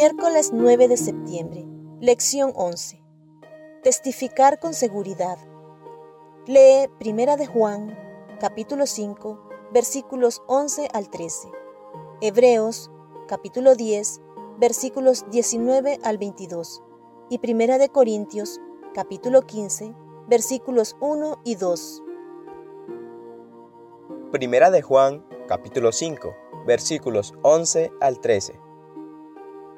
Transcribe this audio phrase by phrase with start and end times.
[0.00, 1.66] Miércoles 9 de septiembre.
[2.00, 3.02] Lección 11.
[3.82, 5.38] Testificar con seguridad.
[6.46, 7.98] Lee Primera de Juan,
[8.38, 11.48] capítulo 5, versículos 11 al 13.
[12.20, 12.92] Hebreos,
[13.26, 14.20] capítulo 10,
[14.60, 16.80] versículos 19 al 22.
[17.28, 18.60] Y Primera de Corintios,
[18.94, 19.96] capítulo 15,
[20.28, 22.02] versículos 1 y 2.
[24.30, 28.67] Primera de Juan, capítulo 5, versículos 11 al 13.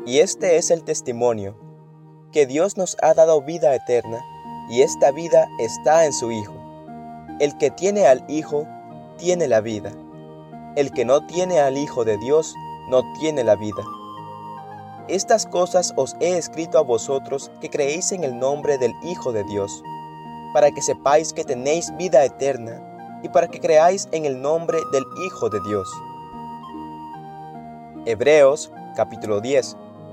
[0.07, 1.55] Y este es el testimonio,
[2.33, 4.25] que Dios nos ha dado vida eterna,
[4.71, 6.55] y esta vida está en su Hijo.
[7.39, 8.67] El que tiene al Hijo,
[9.19, 9.93] tiene la vida.
[10.75, 12.55] El que no tiene al Hijo de Dios,
[12.89, 13.85] no tiene la vida.
[15.07, 19.45] Estas cosas os he escrito a vosotros que creéis en el nombre del Hijo de
[19.45, 19.83] Dios,
[20.55, 25.05] para que sepáis que tenéis vida eterna, y para que creáis en el nombre del
[25.27, 25.89] Hijo de Dios.
[28.07, 29.77] Hebreos capítulo 10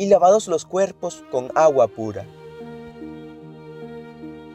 [0.00, 2.24] y lavados los cuerpos con agua pura.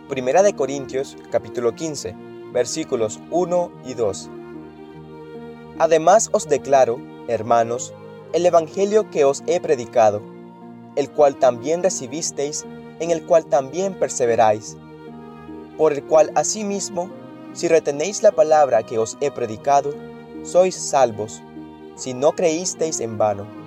[0.09, 2.15] Primera de Corintios capítulo 15
[2.51, 4.29] versículos 1 y 2.
[5.77, 6.97] Además os declaro,
[7.27, 7.93] hermanos,
[8.33, 10.19] el Evangelio que os he predicado,
[10.95, 12.65] el cual también recibisteis,
[12.99, 14.77] en el cual también perseveráis,
[15.77, 17.11] por el cual asimismo,
[17.53, 19.93] si retenéis la palabra que os he predicado,
[20.43, 21.43] sois salvos,
[21.95, 23.64] si no creísteis en vano.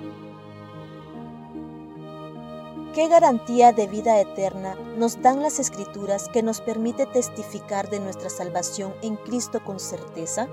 [2.99, 8.29] ¿Qué garantía de vida eterna nos dan las escrituras que nos permite testificar de nuestra
[8.29, 10.49] salvación en Cristo con certeza?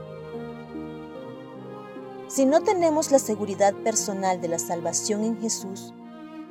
[2.29, 5.93] Si no tenemos la seguridad personal de la salvación en Jesús,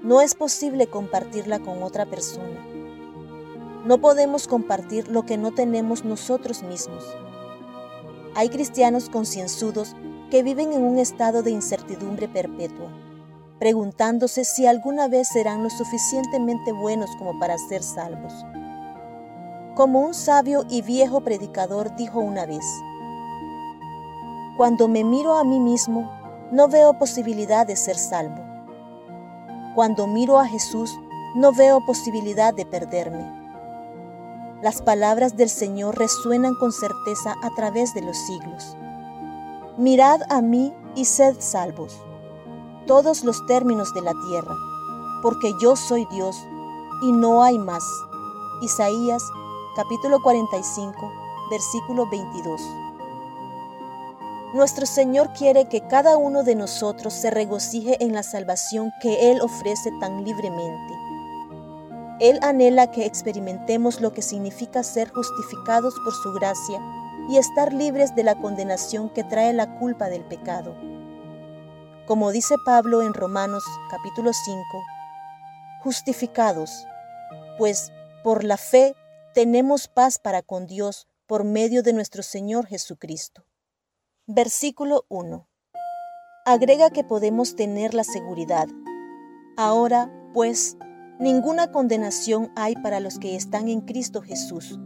[0.04, 2.68] no es posible compartirla con otra persona.
[3.86, 7.06] No podemos compartir lo que no tenemos nosotros mismos.
[8.36, 9.96] Hay cristianos concienzudos
[10.30, 13.05] que viven en un estado de incertidumbre perpetua
[13.60, 18.46] preguntándose si alguna vez serán lo suficientemente buenos como para ser salvos.
[19.76, 22.66] Como un sabio y viejo predicador dijo una vez,
[24.58, 26.12] Cuando me miro a mí mismo,
[26.52, 28.44] no veo posibilidad de ser salvo.
[29.74, 30.98] Cuando miro a Jesús,
[31.36, 33.44] no veo posibilidad de perderme.
[34.62, 38.78] Las palabras del Señor resuenan con certeza a través de los siglos.
[39.78, 42.05] Mirad a mí y sed salvos
[42.86, 44.56] todos los términos de la tierra,
[45.22, 46.36] porque yo soy Dios
[47.02, 47.84] y no hay más.
[48.62, 49.24] Isaías
[49.76, 51.12] capítulo 45,
[51.50, 52.62] versículo 22.
[54.54, 59.42] Nuestro Señor quiere que cada uno de nosotros se regocije en la salvación que Él
[59.42, 60.94] ofrece tan libremente.
[62.22, 66.80] Él anhela que experimentemos lo que significa ser justificados por su gracia
[67.28, 70.95] y estar libres de la condenación que trae la culpa del pecado
[72.06, 74.64] como dice Pablo en Romanos capítulo 5,
[75.82, 76.86] justificados,
[77.58, 77.92] pues
[78.24, 78.96] por la fe
[79.34, 83.46] tenemos paz para con Dios por medio de nuestro Señor Jesucristo.
[84.28, 85.48] Versículo 1.
[86.46, 88.68] Agrega que podemos tener la seguridad.
[89.58, 90.78] Ahora, pues,
[91.20, 94.80] ninguna condenación hay para los que están en Cristo Jesús,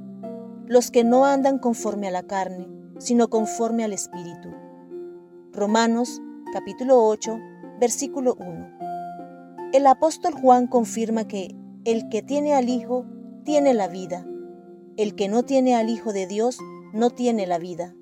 [0.68, 2.68] los que no andan conforme a la carne,
[3.00, 4.50] sino conforme al Espíritu.
[5.51, 7.40] Romanos capítulo 8,
[7.80, 9.69] versículo 1.
[9.72, 11.56] El apóstol Juan confirma que
[11.86, 13.06] el que tiene al Hijo
[13.46, 14.25] tiene la vida.
[14.98, 16.57] El que no tiene al Hijo de Dios
[16.92, 17.94] no tiene la vida.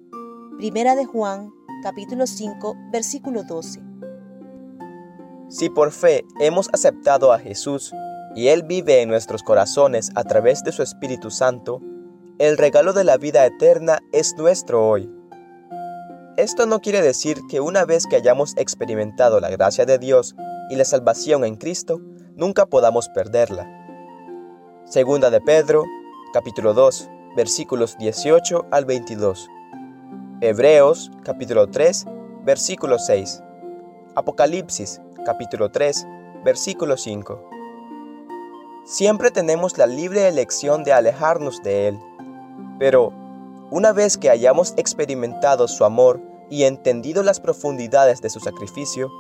[0.58, 1.52] Primera de Juan,
[1.84, 3.82] capítulo 5, versículo 12.
[5.50, 7.94] Si por fe hemos aceptado a Jesús
[8.34, 11.82] y Él vive en nuestros corazones a través de su Espíritu Santo,
[12.40, 15.17] el regalo de la vida eterna es nuestro hoy.
[16.38, 20.36] Esto no quiere decir que una vez que hayamos experimentado la gracia de Dios
[20.70, 22.00] y la salvación en Cristo,
[22.36, 23.66] nunca podamos perderla.
[24.86, 25.84] Segunda de Pedro,
[26.34, 29.50] capítulo 2, versículos 18 al 22.
[30.42, 32.06] Hebreos, capítulo 3,
[32.46, 33.42] versículo 6.
[34.14, 36.06] Apocalipsis, capítulo 3,
[36.46, 37.50] versículo 5.
[38.86, 42.00] Siempre tenemos la libre elección de alejarnos de Él,
[42.78, 43.12] pero
[43.70, 49.12] una vez que hayamos experimentado su amor y entendido las profundidades de su sacrificio,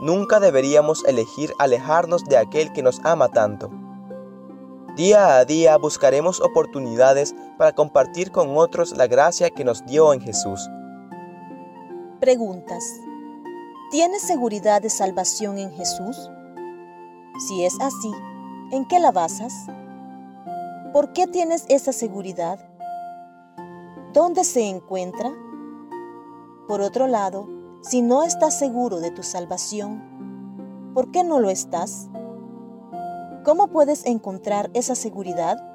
[0.00, 3.70] nunca deberíamos elegir alejarnos de aquel que nos ama tanto.
[4.96, 10.20] Día a día buscaremos oportunidades para compartir con otros la gracia que nos dio en
[10.20, 10.68] Jesús.
[12.20, 12.84] Preguntas.
[13.90, 16.30] ¿Tienes seguridad de salvación en Jesús?
[17.48, 18.12] Si es así,
[18.70, 19.52] ¿en qué la basas?
[20.92, 22.69] ¿Por qué tienes esa seguridad?
[24.12, 25.32] ¿Dónde se encuentra?
[26.66, 27.48] Por otro lado,
[27.80, 32.08] si no estás seguro de tu salvación, ¿por qué no lo estás?
[33.44, 35.69] ¿Cómo puedes encontrar esa seguridad?